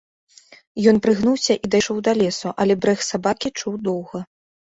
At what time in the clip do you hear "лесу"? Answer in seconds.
2.21-2.53